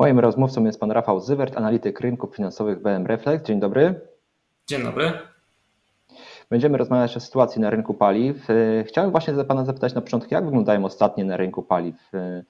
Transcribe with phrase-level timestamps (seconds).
[0.00, 3.44] Moim rozmówcą jest pan Rafał Zywert, analityk rynków finansowych BM Reflex.
[3.44, 4.00] Dzień dobry.
[4.66, 5.12] Dzień dobry.
[6.50, 8.50] Będziemy rozmawiać o sytuacji na rynku paliw.
[8.50, 12.14] E, chciałem właśnie pana zapytać na początku, jak wyglądają ostatnie na rynku paliw?
[12.14, 12.44] E,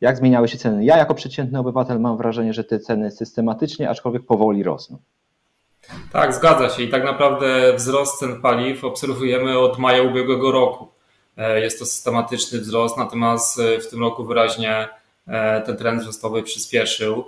[0.00, 0.84] jak zmieniały się ceny?
[0.84, 4.98] Ja jako przeciętny obywatel mam wrażenie, że te ceny systematycznie, aczkolwiek powoli rosną.
[6.12, 10.88] Tak, zgadza się i tak naprawdę wzrost cen paliw obserwujemy od maja ubiegłego roku.
[11.36, 14.88] E, jest to systematyczny wzrost, natomiast w tym roku wyraźnie
[15.66, 17.24] ten trend wzrostowy przyspieszył.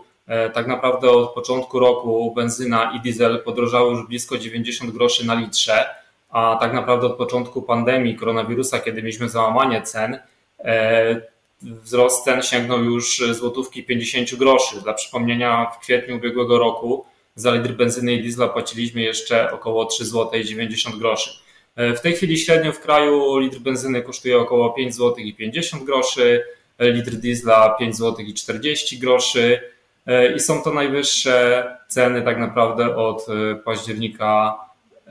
[0.55, 6.03] Tak naprawdę od początku roku benzyna i diesel podrożały już blisko 90 groszy na litrze
[6.33, 10.19] a tak naprawdę od początku pandemii koronawirusa, kiedy mieliśmy załamanie cen,
[10.59, 11.21] e,
[11.63, 14.81] wzrost cen sięgnął już złotówki 50 groszy.
[14.81, 17.05] Dla przypomnienia w kwietniu ubiegłego roku
[17.35, 21.31] za litr benzyny i diesla płaciliśmy jeszcze około 3 zł 90 groszy.
[21.77, 25.85] E, w tej chwili średnio w kraju litr benzyny kosztuje około 5 zł i 50
[25.85, 26.45] groszy,
[26.79, 29.61] litr diesla 5 zł i 40 groszy
[30.07, 33.27] e, i są to najwyższe ceny tak naprawdę od
[33.65, 34.59] października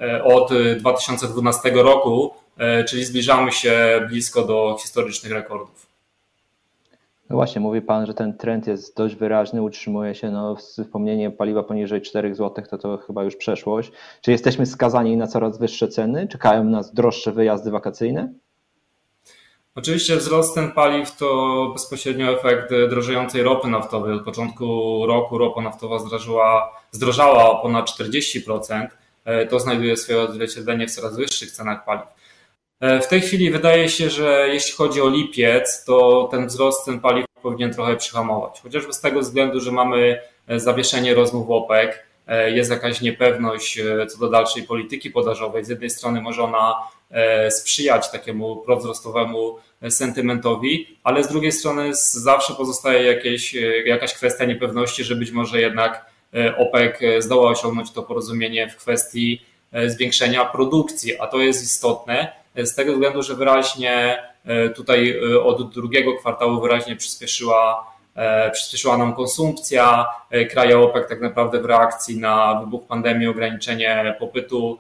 [0.02, 5.88] E, od 2012 roku, e, czyli zbliżamy się blisko do historycznych rekordów.
[7.30, 11.64] No właśnie, mówi Pan, że ten trend jest dość wyraźny, utrzymuje się, no wspomnienie paliwa
[11.64, 13.92] poniżej 4 zł to to chyba już przeszłość.
[14.22, 16.28] Czy jesteśmy skazani na coraz wyższe ceny?
[16.28, 18.34] Czekają nas droższe wyjazdy wakacyjne?
[19.76, 24.14] Oczywiście wzrost cen paliw to bezpośrednio efekt drożejącej ropy naftowej.
[24.14, 24.66] Od początku
[25.06, 28.88] roku ropa naftowa zdrożała, zdrożała o ponad 40%.
[29.26, 32.08] E, to znajduje swoje odzwierciedlenie w coraz wyższych cenach paliw.
[32.80, 37.00] E, w tej chwili wydaje się, że jeśli chodzi o lipiec, to ten wzrost cen
[37.00, 38.62] paliw powinien trochę przyhamować.
[38.62, 41.92] Chociażby z tego względu, że mamy e, zawieszenie rozmów OPEC,
[42.48, 45.66] jest jakaś niepewność co do dalszej polityki podażowej.
[45.66, 46.74] Z jednej strony może ona
[47.50, 49.58] sprzyjać takiemu prowzrostowemu
[49.90, 53.56] sentymentowi, ale z drugiej strony zawsze pozostaje jakieś,
[53.86, 59.42] jakaś kwestia niepewności, że być może jednak E, OPEC zdoła osiągnąć to porozumienie w kwestii
[59.72, 64.24] e, zwiększenia produkcji, a to jest istotne e, z tego względu, że wyraźnie
[64.76, 67.92] tutaj od drugiego kwartału wyraźnie przyspieszyła,
[68.54, 70.08] przyspieszyła nam konsumpcja.
[70.52, 74.78] Kraje OPEC tak naprawdę w reakcji na wybuch pandemii, ograniczenie popytu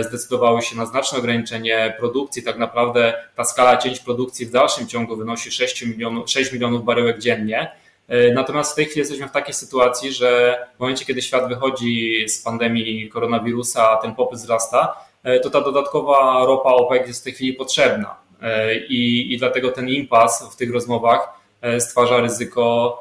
[0.00, 2.42] zdecydowały się na znaczne ograniczenie produkcji.
[2.42, 7.18] Tak naprawdę ta skala cięć produkcji w dalszym ciągu wynosi 6 milionów, 6 milionów baryłek
[7.18, 7.72] dziennie.
[8.08, 12.24] E, natomiast w tej chwili jesteśmy w takiej sytuacji, że w momencie, kiedy świat wychodzi
[12.28, 17.32] z pandemii koronawirusa, ten popyt wzrasta, e, to ta dodatkowa ropa OPEC jest w tej
[17.32, 18.16] chwili potrzebna.
[18.42, 21.41] E, I, i dlatego ten impas w tych rozmowach
[21.78, 22.98] stwarza ryzyko,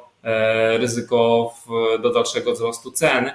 [0.79, 1.53] ryzyko
[2.01, 3.31] do dalszego wzrostu cen.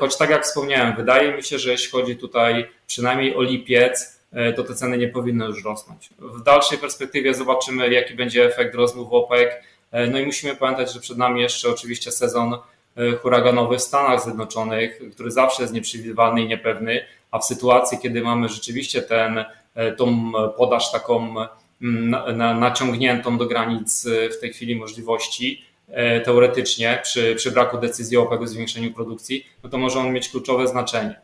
[0.00, 4.20] Choć tak jak wspomniałem, wydaje mi się, że jeśli chodzi tutaj przynajmniej o lipiec,
[4.56, 6.08] to te ceny nie powinny już rosnąć.
[6.18, 9.48] W dalszej perspektywie zobaczymy, jaki będzie efekt rozmów OPEC
[9.90, 12.54] E, no i musimy pamiętać, że przed nami jeszcze oczywiście sezon
[12.96, 18.22] e, huraganowy w Stanach Zjednoczonych, który zawsze jest nieprzewidywalny i niepewny, a w sytuacji, kiedy
[18.22, 21.34] mamy rzeczywiście ten, e, tą podaż taką
[21.82, 24.06] mm, naciągniętą do granic
[24.36, 25.64] w tej chwili możliwości,
[26.24, 30.28] teoretycznie przy, przy braku decyzji o OPEC o zwiększeniu produkcji, no to może on mieć
[30.28, 31.20] kluczowe znaczenie.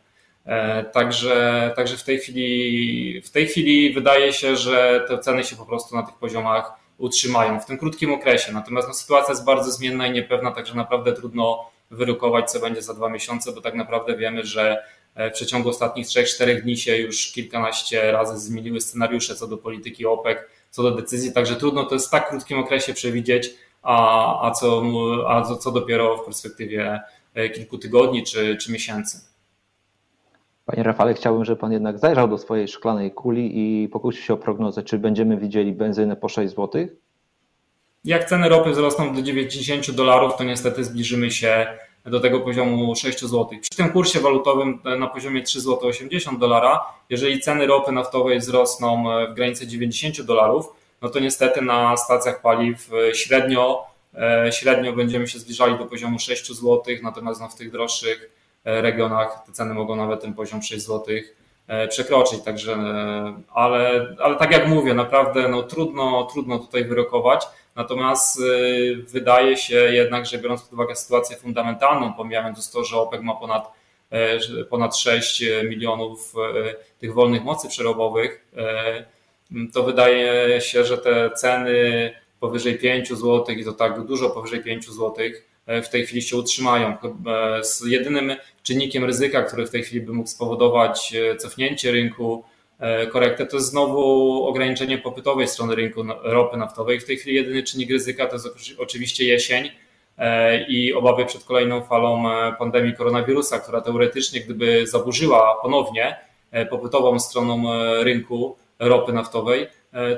[0.91, 5.65] Także, także w, tej chwili, w tej chwili wydaje się, że te ceny się po
[5.65, 8.53] prostu na tych poziomach utrzymają w tym krótkim okresie.
[8.53, 12.93] Natomiast no, sytuacja jest bardzo zmienna i niepewna, także naprawdę trudno wyrukować, co będzie za
[12.93, 14.83] dwa miesiące, bo tak naprawdę wiemy, że e,
[15.15, 20.37] w przeciągu ostatnich 3-4 dni się już kilkanaście razy zmieniły scenariusze co do polityki OPEC,
[20.71, 23.49] co do decyzji, także trudno to jest w tak krótkim okresie przewidzieć,
[23.83, 24.83] a, a, co,
[25.27, 26.99] a co, co dopiero w perspektywie
[27.33, 29.21] e, kilku tygodni czy, czy miesięcy.
[30.65, 34.37] Panie Rafale, chciałbym, żeby Pan jednak zajrzał do swojej szklanej kuli i pokusił się o
[34.37, 36.87] prognozę, czy będziemy widzieli benzynę po 6 zł?
[38.05, 41.67] Jak ceny ropy wzrosną do 90 dolarów, to niestety zbliżymy się
[42.05, 43.47] do tego poziomu 6 zł.
[43.61, 49.03] Przy tym kursie walutowym na poziomie 3 zł 80 dolara, jeżeli ceny ropy naftowej wzrosną
[49.31, 50.67] w granicy 90 dolarów,
[51.01, 56.47] no to niestety na stacjach paliw średnio, e, średnio będziemy się zbliżali do poziomu 6
[56.47, 58.35] zł, natomiast no w tych droższych
[58.65, 61.21] E, regionach te ceny mogą nawet ten poziom 6 zł e,
[61.89, 62.41] przekroczyć.
[62.41, 67.45] Także, e, ale, ale tak jak mówię, naprawdę no, trudno, trudno tutaj wyrokować.
[67.75, 68.41] Natomiast
[68.97, 73.71] wydaje się jednak, że biorąc pod uwagę sytuację fundamentalną, pomijając to, że OPEC ma ponad,
[74.69, 76.33] ponad 6 milionów
[76.99, 78.47] tych wolnych mocy przerobowych,
[79.73, 84.89] to wydaje się, że te ceny powyżej 5 zł i to tak dużo powyżej 5
[84.89, 86.97] złotych E, w tej chwili się utrzymają.
[87.61, 92.43] Z jedynym czynnikiem ryzyka, który w tej chwili by mógł spowodować e, cofnięcie rynku,
[92.79, 96.99] e, korektę, to jest znowu ograniczenie popytowej strony rynku ropy naftowej.
[96.99, 98.47] W tej chwili jedyny czynnik ryzyka to jest
[98.77, 99.71] oczywiście jesień,
[100.67, 102.23] i obawy przed kolejną falą
[102.59, 106.15] pandemii koronawirusa, która teoretycznie, gdyby zaburzyła ponownie
[106.69, 107.63] popytową stroną
[108.03, 109.67] rynku ropy naftowej,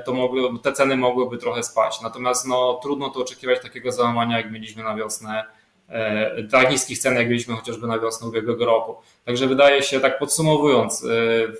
[0.06, 2.02] to mogły, te ceny mogłyby trochę spaść.
[2.02, 5.44] Natomiast no, trudno to oczekiwać takiego załamania, jak mieliśmy na wiosnę
[5.88, 8.94] E, tak niskich cen, jak mieliśmy chociażby na wiosnę ubiegłego roku.
[9.24, 11.08] Także wydaje się, tak podsumowując, e,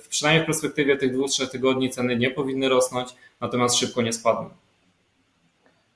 [0.09, 4.49] przynajmniej w perspektywie tych dwóch, trzech tygodni ceny nie powinny rosnąć, natomiast szybko nie spadną.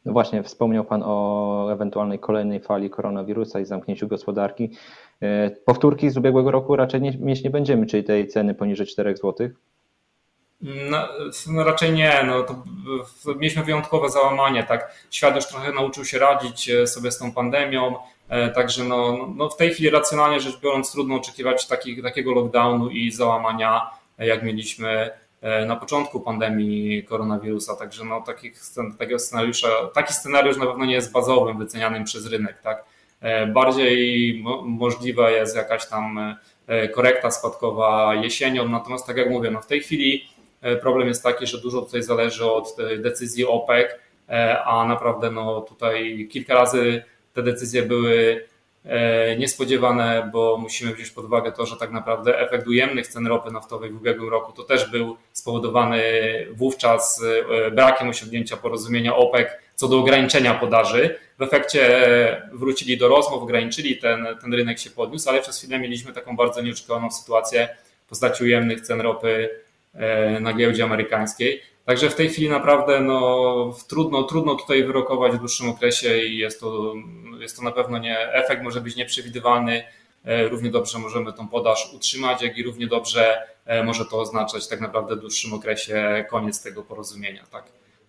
[0.06, 4.70] No właśnie, wspomniał Pan o ewentualnej kolejnej fali koronawirusa i zamknięciu gospodarki.
[5.22, 9.18] E, powtórki z ubiegłego roku raczej nie, mieć nie będziemy, czyli tej ceny poniżej 4
[9.18, 9.50] zł.
[10.64, 11.08] No,
[11.48, 12.24] no, raczej nie.
[12.28, 12.64] No, to
[13.36, 14.64] mieliśmy wyjątkowe załamanie.
[14.64, 14.96] Tak?
[15.12, 17.96] Świat już trochę nauczył się radzić sobie z tą pandemią.
[18.30, 22.34] E, także no, no, no w tej chwili racjonalnie rzecz biorąc trudno oczekiwać taki, takiego
[22.34, 25.12] lockdownu i załamania, jak mieliśmy
[25.42, 27.76] e, na początku pandemii koronawirusa.
[27.76, 28.62] Także no, takich,
[29.00, 32.62] takiego scenariusza, taki scenariusz na pewno nie jest bazowym, wycenianym przez rynek.
[32.62, 32.86] Tak?
[33.22, 36.36] E, bardziej możliwa jest jakaś tam
[36.96, 40.30] korekta spadkowa jesienią, natomiast tak jak mówię, no w tej chwili
[40.82, 43.88] problem jest taki, że dużo tutaj zależy od decyzji OPEC,
[44.66, 48.46] a naprawdę no tutaj kilka razy te decyzje były
[48.86, 53.52] e, niespodziewane, bo musimy wziąć pod uwagę to, że tak naprawdę efekt ujemnych cen ropy
[53.52, 56.02] naftowej w ubiegłym roku to też był spowodowany
[56.52, 61.16] wówczas e, brakiem osiągnięcia porozumienia OPEC co do ograniczenia podaży.
[61.40, 65.80] W efekcie e, wrócili do rozmów, ograniczyli ten, ten rynek się podniósł, ale przez chwilę
[65.80, 67.70] mieliśmy taką bardzo nieoczekiwaną sytuację
[68.06, 69.50] w postaci ujemnych cen ropy
[70.40, 71.62] na giełdzie amerykańskiej.
[71.86, 76.60] Także w tej chwili naprawdę no, trudno, trudno tutaj wyrokować w dłuższym okresie i jest
[76.60, 76.94] to,
[77.40, 79.84] jest to na pewno nie, efekt może być nieprzewidywalny.
[80.26, 84.68] E, równie dobrze możemy tą podaż utrzymać, jak i równie dobrze e, może to oznaczać
[84.68, 87.44] tak naprawdę w dłuższym okresie koniec tego porozumienia.
[87.52, 87.66] Tak?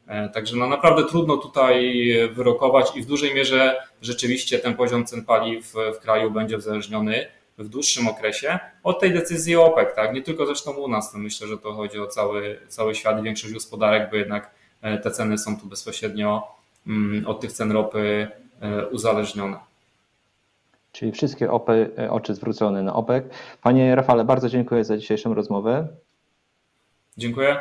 [0.07, 5.25] E, także no naprawdę trudno tutaj wyrokować i w dużej mierze rzeczywiście ten poziom cen
[5.25, 7.27] paliw w kraju będzie uzależniony
[7.59, 10.15] w dłuższym okresie od tej decyzji OPEC, tak?
[10.15, 13.23] Nie tylko zresztą u nas, to myślę, że to chodzi o cały, cały świat i
[13.23, 14.51] większość gospodarek, bo jednak
[14.83, 16.49] e, te ceny są tu bezpośrednio
[16.87, 18.29] mm, od tych cen ropy
[18.61, 19.56] e, uzależnione.
[20.93, 23.25] Czyli wszystkie OPE, oczy zwrócone na OPEC.
[23.62, 25.89] Panie Rafale, bardzo dziękuję za dzisiejszą rozmowę.
[27.17, 27.56] Dziękuję.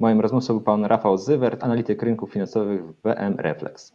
[0.00, 3.92] Moim rozmówcą był pan Rafał Zywert, analityk rynków finansowych w BM Reflex.